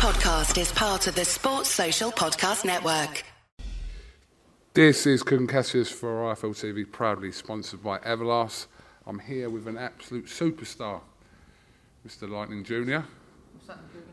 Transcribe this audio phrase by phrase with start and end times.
[0.00, 3.22] podcast is part of the Sports Social Podcast Network.
[4.72, 8.68] This is Kugan Cassius for IFL TV, proudly sponsored by Everlast.
[9.06, 11.02] I'm here with an absolute superstar,
[12.08, 12.26] Mr.
[12.30, 13.00] Lightning Jr.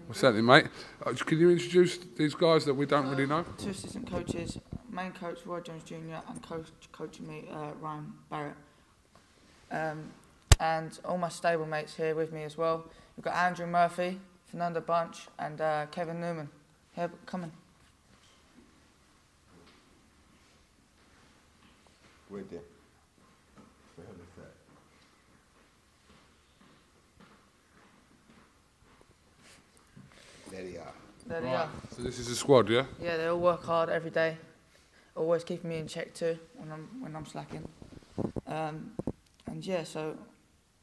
[0.08, 0.66] What's happening, mate?
[1.06, 3.46] Uh, can you introduce these guys that we don't really know?
[3.58, 4.60] Two assistant coaches,
[4.92, 6.20] main coach Roy Jones Jr.
[6.28, 8.56] and coach coaching me uh, Ryan Barrett.
[9.72, 10.12] Um,
[10.60, 12.90] and all my stable mates here with me as well.
[13.16, 14.20] We've got Andrew Murphy,
[14.50, 16.50] Fernando Bunch, and uh, Kevin Newman.
[16.96, 17.52] Here, coming.
[22.30, 22.62] Right there.
[30.52, 30.94] There they are.
[31.28, 31.70] There they are.
[31.96, 32.86] So this is a squad, yeah?
[33.02, 34.38] Yeah, they all work hard every day.
[35.16, 37.68] Always keeping me in check too when I'm when I'm slacking.
[38.48, 38.92] Um,
[39.46, 40.18] and yeah, so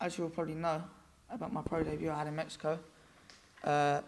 [0.01, 0.83] as you'll probably know
[1.31, 2.79] about my pro debut I had in Mexico,
[3.65, 4.01] uh,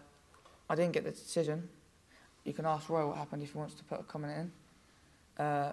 [0.68, 1.68] I didn't get the decision.
[2.44, 4.32] You can ask Roy what happened if he wants to put a comment
[5.38, 5.44] in.
[5.44, 5.72] Uh,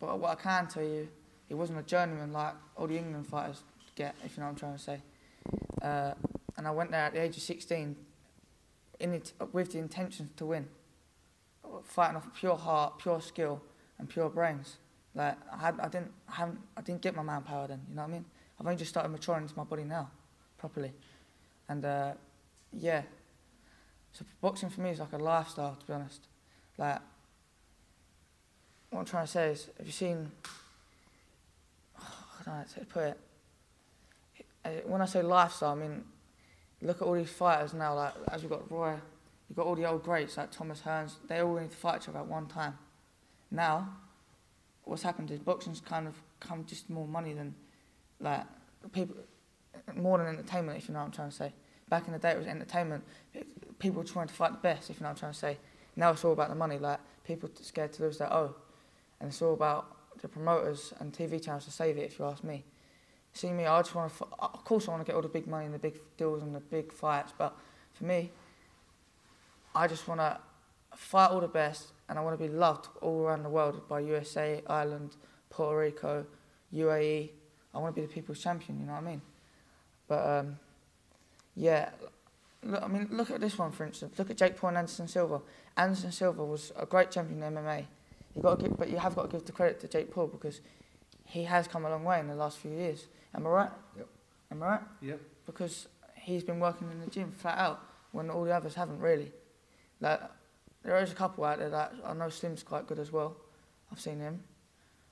[0.00, 1.08] but what I can tell you,
[1.48, 3.62] he wasn't a journeyman like all the England fighters
[3.94, 5.00] get, if you know what I'm trying to say.
[5.82, 6.14] Uh,
[6.56, 7.96] and I went there at the age of 16
[9.00, 10.68] in it, with the intention to win,
[11.84, 13.60] fighting off pure heart, pure skill,
[13.98, 14.76] and pure brains.
[15.14, 17.82] Like I had, I didn't, I haven't, I didn't get my manpower then.
[17.88, 18.24] You know what I mean?
[18.58, 20.10] I've only just started maturing into my body now,
[20.58, 20.92] properly,
[21.68, 22.12] and uh,
[22.72, 23.02] yeah.
[24.12, 26.26] So boxing for me is like a lifestyle, to be honest.
[26.78, 26.98] Like
[28.90, 30.30] what I'm trying to say is, have you seen?
[31.98, 33.20] I don't know how to put it.
[34.64, 36.04] Uh, When I say lifestyle, I mean
[36.82, 37.94] look at all these fighters now.
[37.94, 38.94] Like as we've got Roy,
[39.48, 41.14] you've got all the old greats like Thomas Hearns.
[41.28, 42.76] They all need to fight each other at one time.
[43.50, 43.88] Now,
[44.84, 47.54] what's happened is boxing's kind of come just more money than
[48.20, 48.44] like
[48.92, 49.16] people,
[49.94, 50.78] more than entertainment.
[50.78, 51.52] If you know what I'm trying to say.
[51.92, 53.04] Back in the day, it was entertainment.
[53.78, 54.88] People were trying to fight the best.
[54.88, 55.58] If you know what I'm trying to say.
[55.94, 56.78] Now it's all about the money.
[56.78, 58.54] Like people are scared to lose their O,
[59.20, 62.04] and it's all about the promoters and TV channels to save it.
[62.10, 62.64] If you ask me.
[63.34, 64.24] See me, I just want to.
[64.40, 66.54] Of course, I want to get all the big money and the big deals and
[66.54, 67.34] the big fights.
[67.36, 67.54] But
[67.92, 68.30] for me,
[69.74, 70.38] I just want to
[70.96, 74.00] fight all the best, and I want to be loved all around the world by
[74.00, 75.16] USA, Ireland,
[75.50, 76.24] Puerto Rico,
[76.72, 77.32] UAE.
[77.74, 78.80] I want to be the people's champion.
[78.80, 79.22] You know what I mean?
[80.08, 80.58] But um,
[81.54, 81.90] yeah,
[82.62, 84.18] look, I mean, look at this one for instance.
[84.18, 85.40] Look at Jake Paul and Anderson Silva.
[85.76, 87.84] Anderson Silva was a great champion in MMA.
[88.34, 90.28] You got to give, but you have got to give the credit to Jake Paul
[90.28, 90.60] because
[91.26, 93.06] he has come a long way in the last few years.
[93.34, 93.70] Am I right?
[93.96, 94.08] Yep.
[94.52, 94.80] Am I right?
[95.00, 95.20] Yep.
[95.46, 97.80] Because he's been working in the gym flat out
[98.12, 99.32] when all the others haven't really.
[100.00, 100.20] Like
[100.82, 103.36] there is a couple out there that I know Slim's quite good as well.
[103.90, 104.40] I've seen him.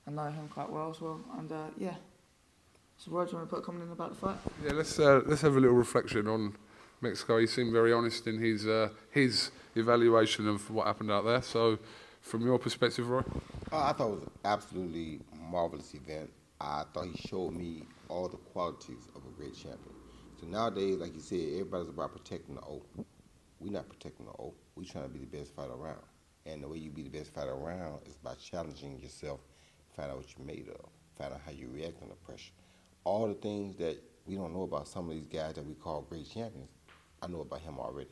[0.07, 1.21] I know him quite well as well.
[1.39, 1.95] And uh, yeah.
[3.01, 4.37] So you want to put a comment in about the fight?
[4.63, 6.55] Yeah, let's uh, let's have a little reflection on
[7.01, 7.39] Mexico.
[7.39, 11.41] He seemed very honest in his uh, his evaluation of what happened out there.
[11.41, 11.79] So,
[12.21, 13.23] from your perspective, Roy,
[13.73, 16.31] Uh, I thought it was an absolutely marvelous event.
[16.61, 19.95] I thought he showed me all the qualities of a great champion.
[20.39, 22.83] So nowadays, like you said, everybody's about protecting the O.
[23.61, 24.53] We're not protecting the O.
[24.77, 26.03] We're trying to be the best fighter around.
[26.45, 29.41] And the way you be the best fighter around is by challenging yourself,
[29.97, 32.53] find out what you're made of, find out how you react under pressure.
[33.05, 36.03] All the things that we don't know about some of these guys that we call
[36.03, 36.69] great champions,
[37.23, 38.11] I know about him already.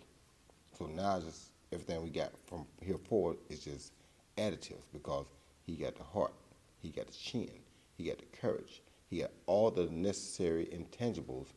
[0.78, 3.92] So now just everything we got from here forward is just
[4.36, 5.26] additives because
[5.66, 6.32] he got the heart,
[6.80, 7.50] he got the chin,
[7.96, 11.48] he got the courage, he got all the necessary intangibles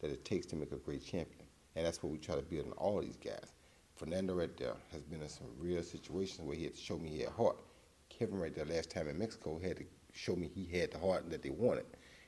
[0.00, 1.44] that it takes to make a great champion.
[1.76, 3.52] And that's what we try to build in all these guys.
[3.94, 7.10] Fernando right there has been in some real situations where he had to show me
[7.10, 7.58] he had heart.
[8.08, 11.30] Kevin right there last time in Mexico had to show me he had the heart
[11.30, 11.84] that they wanted.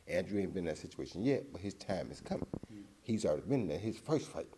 [0.08, 2.46] Andrew ain't been in that situation yet, but his time is coming.
[3.02, 3.78] He's already been there.
[3.78, 4.48] His first fight.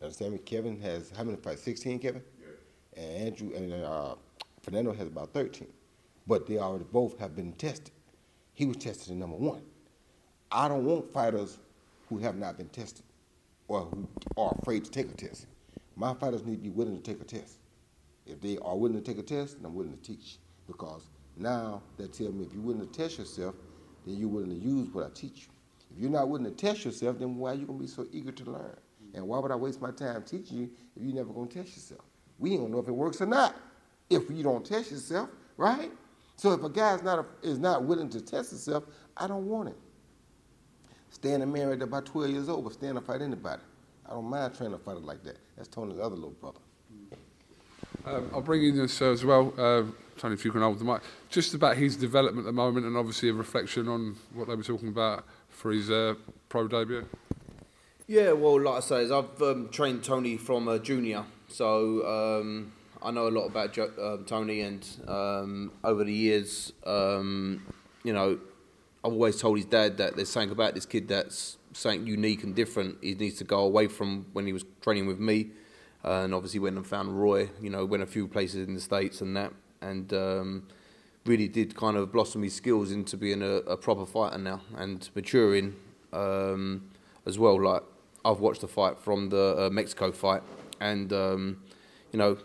[0.00, 0.38] You understand me?
[0.38, 1.62] Kevin has how many fights?
[1.62, 2.22] Sixteen, Kevin.
[2.40, 3.02] Yeah.
[3.02, 4.14] And Andrew and uh,
[4.62, 5.68] Fernando has about thirteen,
[6.26, 7.92] but they already both have been tested.
[8.54, 9.62] He was tested in number one.
[10.50, 11.58] I don't want fighters
[12.08, 13.04] who have not been tested
[13.68, 15.46] or who are afraid to take a test.
[15.96, 17.58] My fighters need to be willing to take a test.
[18.26, 20.38] If they are willing to take a test, then I'm willing to teach.
[20.66, 21.02] Because
[21.36, 23.54] now that tells me if you're willing to test yourself,
[24.08, 25.48] then you're willing to use what I teach you.
[25.94, 28.32] If you're not willing to test yourself, then why are you gonna be so eager
[28.32, 28.76] to learn?
[29.14, 32.02] And why would I waste my time teaching you if you're never gonna test yourself?
[32.38, 33.56] We gonna know if it works or not
[34.10, 35.90] if you don't test yourself, right?
[36.36, 38.84] So if a guy's not a, is not willing to test himself,
[39.16, 39.76] I don't want him.
[41.10, 43.62] Standing married about 12 years old, but stand to fight anybody.
[44.06, 45.38] I don't mind trying to fight fighter like that.
[45.56, 46.60] That's Tony's other little brother.
[48.08, 49.52] Um, I'll bring in this uh, as well.
[49.56, 49.84] Uh,
[50.16, 51.00] Tony, if you can hold the mic,
[51.30, 54.62] just about his development at the moment, and obviously a reflection on what they were
[54.62, 56.14] talking about for his uh,
[56.48, 57.06] pro debut.
[58.06, 62.72] Yeah, well, like I say, I've um, trained Tony from a junior, so um,
[63.02, 67.66] I know a lot about jo- um, Tony, and um, over the years, um,
[68.02, 68.38] you know,
[69.04, 72.54] I've always told his dad that there's something about this kid that's something unique and
[72.54, 72.98] different.
[73.02, 75.50] He needs to go away from when he was training with me,
[76.04, 77.50] uh, and obviously went and found Roy.
[77.60, 80.66] You know, went a few places in the states and that, and um,
[81.24, 85.10] really did kind of blossom his skills into being a, a proper fighter now and
[85.14, 85.76] maturing
[86.12, 86.90] um,
[87.26, 87.62] as well.
[87.62, 87.82] Like
[88.24, 90.42] I've watched the fight from the uh, Mexico fight,
[90.80, 91.62] and um,
[92.12, 92.38] you know,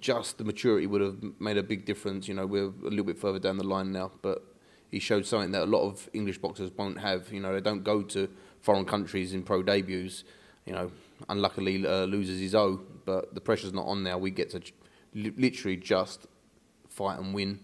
[0.00, 2.28] just the maturity would have made a big difference.
[2.28, 4.44] You know, we're a little bit further down the line now, but
[4.90, 7.32] he showed something that a lot of English boxers won't have.
[7.32, 8.28] You know, they don't go to
[8.60, 10.24] foreign countries in pro debuts.
[10.64, 10.90] You know,
[11.28, 14.18] unluckily uh, loses his O, but the pressure's not on now.
[14.18, 14.62] We get to
[15.14, 16.26] li- literally just
[16.88, 17.60] fight and win,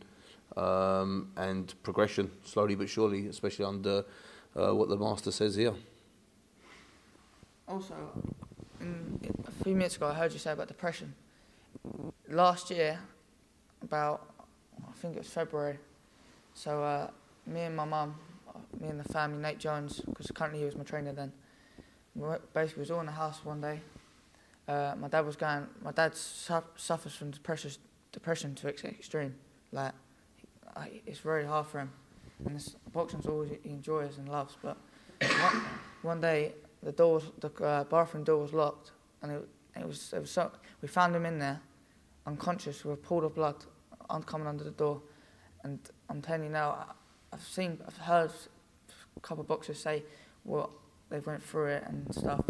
[0.57, 4.05] um, and progression slowly but surely, especially under
[4.57, 5.75] uh, what the master says here.
[7.69, 7.95] Also,
[8.81, 11.15] a few minutes ago, I heard you say about depression.
[12.29, 12.99] Last year,
[13.83, 14.29] about
[14.87, 15.79] I think it was February.
[16.55, 17.11] So uh,
[17.47, 18.15] me and my mum,
[18.49, 21.33] uh, me and the family, Nate Jones, because currently he was my trainer then.
[22.15, 23.81] We basically was all in the house one day.
[24.69, 25.67] Uh, my dad was going.
[25.83, 27.73] My dad su- suffers from depression,
[28.13, 29.35] depression to ex- extreme.
[29.73, 29.93] Like,
[31.07, 31.91] it's very hard for him.
[32.45, 34.57] And this, boxing's always he enjoys and loves.
[34.63, 34.77] But
[35.21, 35.63] one,
[36.03, 38.91] one day, the door, was, the uh, bathroom door was locked,
[39.23, 40.51] and it, it was, it was so.
[40.81, 41.61] We found him in there,
[42.27, 43.65] unconscious, with a pool of blood
[44.27, 45.01] coming under the door.
[45.65, 45.79] And
[46.11, 46.87] I'm telling you now,
[47.33, 48.31] I've seen, I've heard
[49.17, 50.03] a couple of boxers say
[50.43, 50.71] what
[51.13, 52.41] they went through it and stuff,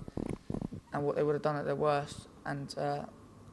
[0.93, 2.29] and what they would have done at their worst.
[2.47, 3.05] And uh,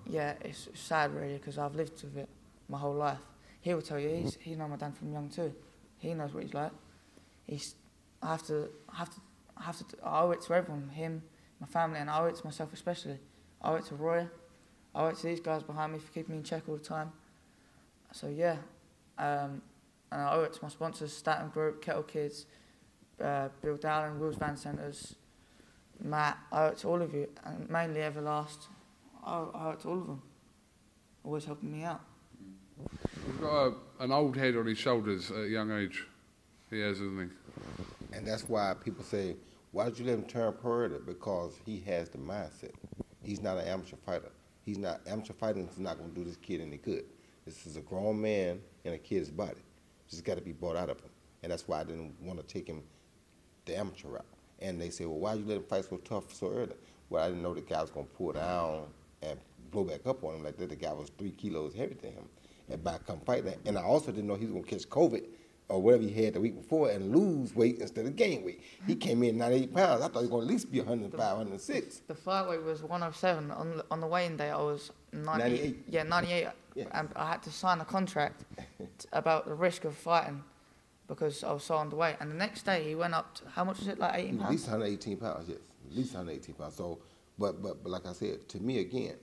[0.06, 2.30] yeah, it's, sad really because I've lived with it
[2.70, 3.18] my whole life.
[3.62, 5.54] He will tell you he's he's known my dad from young too.
[5.98, 6.72] He knows what he's like.
[7.48, 7.76] He's
[8.22, 9.22] I have to I have to
[9.58, 11.24] I have to I owe it to everyone, him,
[11.60, 13.18] my family, and I owe it to myself especially.
[13.62, 14.28] I owe it to Roy.
[14.96, 16.84] I owe it to these guys behind me for keeping me in check all the
[16.84, 17.12] time.
[18.12, 18.58] So yeah,
[19.18, 19.62] um,
[20.12, 22.46] and I owe it to my sponsors, Staten Group, Kettle Kids,
[23.22, 25.16] uh, Bill Dowling, Wills Van Centres,
[26.02, 26.38] Matt.
[26.52, 28.68] I owe it to all of you, and mainly Everlast.
[29.26, 30.22] I owe, I owe it to all of them.
[31.24, 32.02] Always helping me out.
[33.26, 36.06] He's got a, an old head on his shoulders at a young age.
[36.70, 38.18] He has, hasn't he?
[38.18, 39.36] And that's why people say,
[39.72, 40.88] why did you let him turn pro?
[41.00, 42.72] Because he has the mindset.
[43.22, 44.32] He's not an amateur fighter.
[44.66, 47.06] He's not amateur fighting is not going to do this kid any good.
[47.46, 49.62] This is a grown man in a kid's body.
[50.10, 51.10] Just got to be brought out of him.
[51.44, 52.84] And that's why I didn't want to take him
[53.66, 54.26] the amateur route.
[54.62, 56.76] And they say, well, why you let him fight so tough so early?
[57.10, 58.84] Well, I didn't know the guy was going to pull down
[59.22, 59.40] and
[59.72, 60.70] blow back up on him like that.
[60.70, 62.26] The guy was three kilos heavier than him.
[62.70, 64.88] And by come fight that, and I also didn't know he was going to catch
[64.90, 65.24] COVID
[65.70, 68.62] or whatever he had the week before and lose weight instead of gain weight.
[68.86, 70.02] He came in 98 pounds.
[70.02, 72.02] I thought he was going to at least be 105, 106.
[72.08, 73.52] The fight weight was 107.
[73.52, 75.84] On the, on the weighing day, I was 90, 98.
[75.88, 76.48] Yeah, 98.
[76.76, 76.86] Yeah.
[76.92, 78.46] And I had to sign a contract
[79.14, 80.44] about the risk of fighting
[81.10, 82.22] because I was so underweight.
[82.22, 83.36] And the next day, he went up.
[83.36, 84.00] To, how much was it?
[84.00, 84.52] Like 18 At pounds.
[84.52, 85.58] least 118 pounds, yes.
[85.90, 86.76] At least 118 pounds.
[86.76, 87.00] So,
[87.38, 89.16] but, but, but like I said, to me again,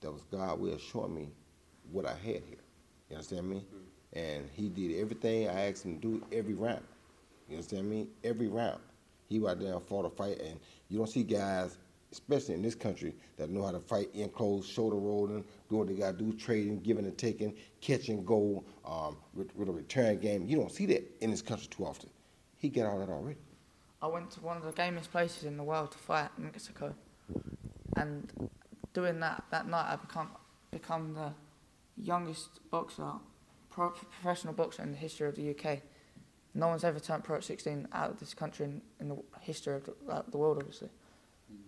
[0.00, 1.28] that was God will showing me
[1.90, 2.62] what I had here.
[3.10, 3.56] You understand me?
[3.56, 4.18] Mm-hmm.
[4.18, 6.84] And he did everything I asked him to do every round.
[7.48, 8.06] You understand me?
[8.22, 8.80] Every round.
[9.28, 11.76] He went out there and fought a fight, and you don't see guys,
[12.14, 15.88] especially in this country, that know how to fight in close, shoulder rolling, do what
[15.88, 20.18] they got to do, trading, giving and taking, catching goal um, with, with a return
[20.18, 20.46] game.
[20.46, 22.08] You don't see that in this country too often.
[22.56, 23.38] He got all that already.
[24.00, 26.94] I went to one of the gamest places in the world to fight in Mexico,
[27.96, 28.50] and
[28.92, 30.30] doing that that night, I become
[30.70, 31.32] become the
[31.96, 33.12] youngest boxer,
[33.70, 35.80] pro, professional boxer in the history of the UK.
[36.54, 39.74] No one's ever turned pro at 16 out of this country in, in the history
[39.74, 40.88] of the, uh, the world, obviously.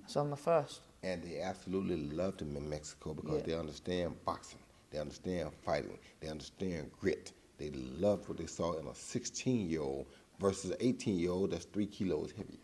[0.07, 0.81] So I'm the first.
[1.03, 3.47] And they absolutely loved him in Mexico because Yeah.
[3.47, 4.59] they understand boxing,
[4.91, 7.33] they understand fighting, they understand grit.
[7.59, 10.07] They loved what they saw in a 16 year old
[10.41, 12.59] versus an 18 year old that's three kilos heavier.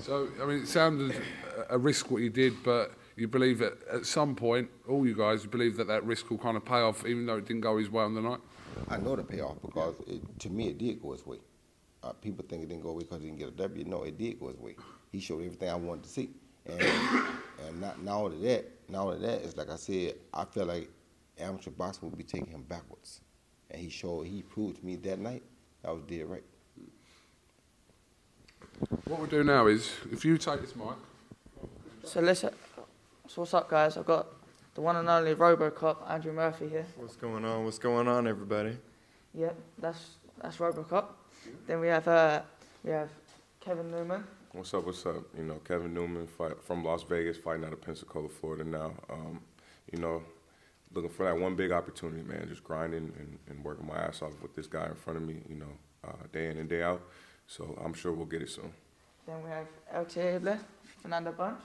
[0.00, 1.16] So, I mean, it sounded
[1.56, 5.14] a- a risk what you did, but you believe that at some point, all you
[5.14, 7.78] guys believe that that risk will kind of pay off, even though it didn't go
[7.78, 8.40] his way on the night.
[8.88, 11.38] I know the payoff because it, to me it did go his way.
[12.02, 13.84] Uh, people think it didn't go away because he didn't get a W.
[13.84, 14.76] No, it did go his way.
[15.16, 16.28] He showed everything I wanted to see.
[16.66, 20.68] And and not, not only that, not only that, it's like I said, I felt
[20.68, 20.90] like
[21.38, 23.22] amateur boxing would be taking him backwards.
[23.70, 25.42] And he showed, he proved to me that night
[25.82, 26.44] I was dead right.
[29.06, 30.88] What we'll do now is, if you take this mic,
[32.04, 32.50] So listen,
[33.26, 33.96] so what's up, guys?
[33.96, 34.26] I've got
[34.74, 36.84] the one and only RoboCop, Andrew Murphy here.
[36.96, 37.64] What's going on?
[37.64, 38.76] What's going on, everybody?
[39.32, 41.06] Yep, that's that's RoboCop.
[41.66, 42.42] Then we have uh,
[42.84, 43.08] we have
[43.60, 44.22] Kevin Newman.
[44.56, 44.86] What's up?
[44.86, 45.22] What's up?
[45.36, 48.94] You know, Kevin Newman fight, from Las Vegas, fighting out of Pensacola, Florida now.
[49.10, 49.40] Um,
[49.92, 50.22] you know,
[50.94, 52.46] looking for that one big opportunity, man.
[52.48, 55.42] Just grinding and, and, working my ass off with this guy in front of me,
[55.46, 55.72] you know,
[56.08, 57.02] uh, day in and day out.
[57.46, 58.72] So I'm sure we'll get it soon.
[59.26, 60.64] Then we have LTA left,
[61.02, 61.60] Fernando Bunch.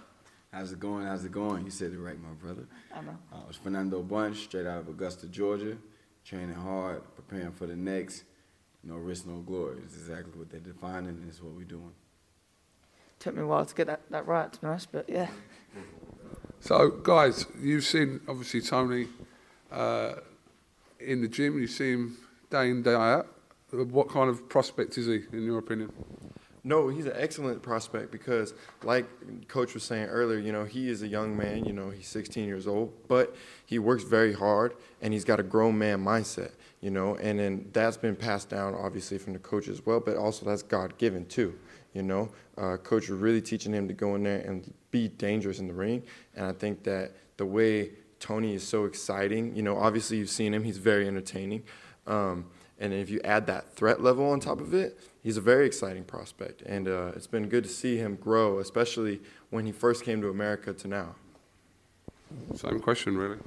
[0.52, 1.06] How's it going?
[1.06, 1.64] How's it going?
[1.64, 2.68] You said it right, my brother.
[2.94, 3.18] I know.
[3.32, 5.78] Uh, it's Fernando Bunch, straight out of Augusta, Georgia,
[6.26, 8.26] training hard, preparing for the next.
[8.84, 9.78] No risk, no glory.
[9.86, 11.94] It's exactly what they're defining, and it's what we're doing.
[13.22, 15.28] Took me a while to get that, that right, to be honest, but yeah.
[16.60, 19.10] So, guys, you've seen obviously Tony
[19.72, 20.14] uh,
[21.00, 21.60] in the gym.
[21.60, 22.18] You see him
[22.50, 23.28] day in day out.
[23.70, 25.92] What kind of prospect is he, in your opinion?
[26.64, 29.06] No, he's an excellent prospect because, like
[29.48, 31.64] Coach was saying earlier, you know, he is a young man.
[31.64, 33.36] You know, he's 16 years old, but
[33.68, 36.54] he works very hard and he's got a grown man mindset.
[36.80, 40.18] You know, and then that's been passed down obviously from the coach as well, but
[40.18, 41.54] also that's God given too.
[41.94, 45.60] You know, uh, coach was really teaching him to go in there and be dangerous
[45.60, 46.04] in the ring,
[46.36, 49.56] and I think that the way Tony is so exciting.
[49.56, 51.64] You know, obviously you've seen him; he's very entertaining.
[52.08, 52.46] Um,
[52.80, 56.04] and if you add that threat level on top of it, he's a very exciting
[56.04, 56.64] prospect.
[56.64, 59.22] And uh, it's been good to see him grow, especially
[59.52, 61.16] when he first came to America to now.
[62.56, 63.38] Same question, really.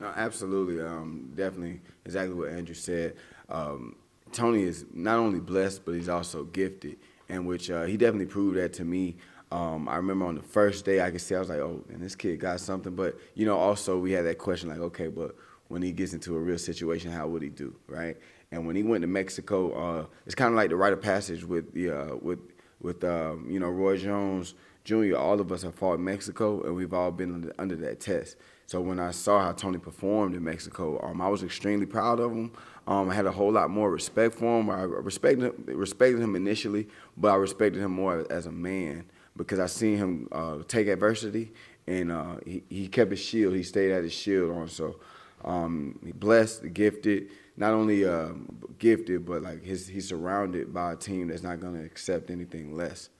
[0.00, 0.82] No, absolutely.
[0.82, 3.14] Um, definitely exactly what Andrew said.
[3.48, 3.94] Um,
[4.32, 6.96] Tony is not only blessed, but he's also gifted,
[7.30, 9.16] and which uh, he definitely proved that to me.
[9.52, 12.00] Um, I remember on the first day, I could see I was like, "Oh, and
[12.00, 15.34] this kid got something." But you know, also we had that question like, "Okay, but
[15.68, 18.16] when he gets into a real situation, how would he do?" Right?
[18.52, 21.44] And when he went to Mexico, uh, it's kind of like the rite of passage
[21.44, 22.40] with the uh, with
[22.80, 24.54] with um, you know Roy Jones
[24.90, 25.16] Jr.
[25.16, 28.36] All of us have fought Mexico, and we've all been under, that test.
[28.66, 32.32] So when I saw how Tony performed in Mexico, um, I was extremely proud of
[32.32, 32.50] him.
[32.88, 34.68] Um, I had a whole lot more respect for him.
[34.68, 39.04] I respected respected him initially, but I respected him more as a man
[39.36, 41.52] because I seen him uh, take adversity
[41.86, 43.54] and uh, he, he kept his shield.
[43.54, 44.66] He stayed at his shield on.
[44.66, 44.98] So
[45.44, 48.30] um, blessed, gifted not only uh,
[48.78, 52.74] gifted, but like his, he's surrounded by a team that's not going to accept anything
[52.74, 53.10] less.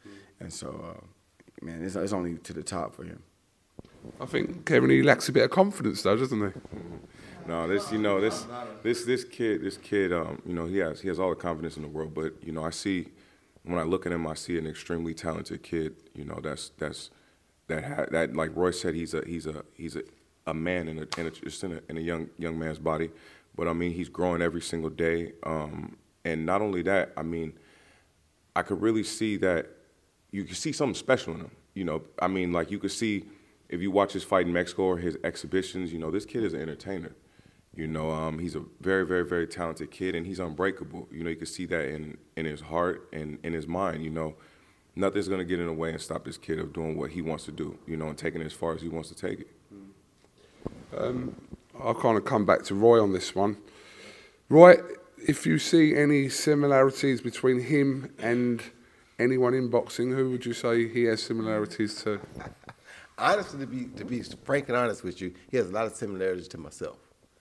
[0.40, 1.04] And so, uh,
[1.60, 3.22] man, it's, it's only to the top for him.
[4.20, 6.60] I think Kevin he lacks a bit of confidence though, doesn't he?
[7.46, 8.46] No, this you know this
[8.82, 11.76] this this kid this kid um, you know he has he has all the confidence
[11.76, 13.08] in the world, but you know I see
[13.62, 15.96] when I look at him I see an extremely talented kid.
[16.14, 17.10] You know that's that's
[17.68, 20.02] that ha- that like Roy said he's a he's a he's a,
[20.46, 23.10] a man in a, in a just in a, in a young young man's body.
[23.54, 25.32] But I mean, he's growing every single day.
[25.42, 27.54] Um, and not only that, I mean,
[28.54, 29.68] I could really see that
[30.30, 31.50] you could see something special in him.
[31.74, 33.24] You know, I mean, like you could see
[33.68, 36.54] if you watch his fight in Mexico or his exhibitions, you know, this kid is
[36.54, 37.14] an entertainer.
[37.74, 41.06] You know, um, he's a very, very, very talented kid, and he's unbreakable.
[41.12, 44.02] You know, you can see that in in his heart and in his mind.
[44.02, 44.34] You know,
[44.96, 47.44] nothing's gonna get in the way and stop this kid of doing what he wants
[47.44, 47.78] to do.
[47.86, 49.48] You know, and taking it as far as he wants to take it.
[50.96, 51.36] Um,
[51.80, 53.56] I'll kind of come back to Roy on this one.
[54.48, 54.74] Roy,
[55.16, 58.62] if you see any similarities between him and
[59.20, 62.20] anyone in boxing, who would you say he has similarities to?
[63.18, 65.94] Honestly, to be to be frank and honest with you, he has a lot of
[65.94, 66.96] similarities to myself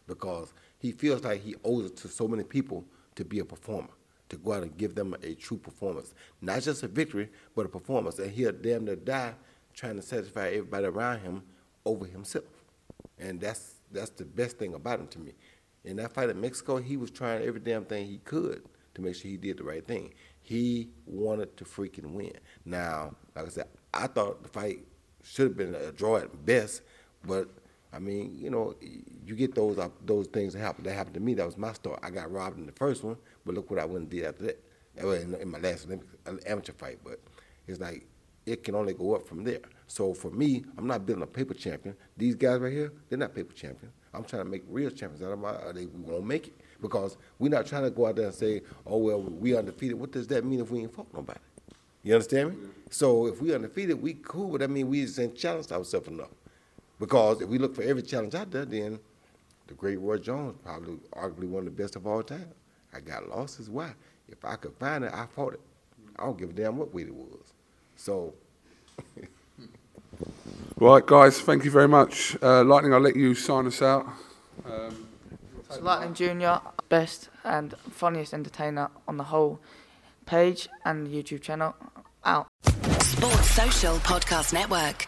[0.07, 2.83] because he feels like he owes it to so many people
[3.15, 3.93] to be a performer,
[4.27, 7.69] to go out and give them a true performance, not just a victory, but a
[7.69, 9.33] performance, and he'll damn near die
[9.73, 11.43] trying to satisfy everybody around him
[11.85, 12.65] over himself,
[13.17, 15.33] and that's that's the best thing about him to me.
[15.85, 18.63] In that fight in Mexico, he was trying every damn thing he could
[18.95, 20.13] to make sure he did the right thing.
[20.49, 22.33] He wanted to freaking win.
[22.65, 24.79] Now, like I said, I thought the fight
[25.21, 26.81] should have been a draw at best,
[27.23, 27.49] but
[27.93, 30.85] I mean, you know, you get those uh, those things that happen.
[30.85, 31.35] That happened to me.
[31.35, 31.99] That was my story.
[32.01, 34.45] I got robbed in the first one, but look what I went and did after
[34.45, 34.63] that.
[34.99, 36.07] Well, in, in my last Olympic,
[36.47, 37.19] amateur fight, but
[37.67, 38.07] it's like
[38.47, 39.61] it can only go up from there.
[39.85, 41.95] So for me, I'm not building a paper champion.
[42.17, 43.93] These guys right here, they're not paper champions.
[44.15, 45.71] I'm trying to make real champions out of my.
[45.73, 48.97] They won't make it because we're not trying to go out there and say, "Oh
[48.97, 51.39] well, we undefeated." What does that mean if we ain't fought nobody?
[52.03, 52.67] You understand me?
[52.89, 54.49] So if we undefeated, we cool.
[54.49, 56.29] But that mean we just ain't challenged ourselves enough.
[56.99, 58.99] Because if we look for every challenge out there, then
[59.67, 62.49] the great Roy Jones probably arguably one of the best of all time.
[62.93, 63.69] I got losses.
[63.69, 63.93] Why?
[64.27, 65.61] If I could find it, I fought it.
[66.17, 67.53] I don't give a damn what weight it was.
[67.95, 68.33] So.
[70.77, 72.37] right, guys, thank you very much.
[72.41, 74.07] Uh, Lightning, I'll let you sign us out.
[74.65, 75.08] Um,
[75.77, 79.59] Lightning Junior, best and funniest entertainer on the whole
[80.25, 81.75] page and YouTube channel.
[82.25, 82.47] Out.
[83.01, 85.07] Sports Social Podcast Network.